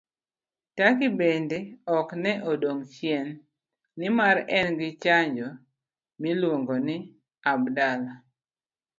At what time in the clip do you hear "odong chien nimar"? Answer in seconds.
2.51-4.37